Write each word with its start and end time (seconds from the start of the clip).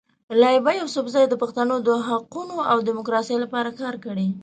لایبا 0.41 0.71
یوسفزۍ 0.81 1.25
د 1.29 1.33
پښتنو 1.41 1.75
د 1.87 1.89
حقونو 2.07 2.57
او 2.71 2.77
ډیموکراسۍ 2.87 3.35
لپاره 3.43 3.69
کار 3.81 3.95
کړی. 4.05 4.27